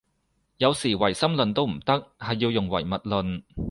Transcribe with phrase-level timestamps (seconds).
[0.57, 3.43] 有時唯心論都唔得，係要用唯物論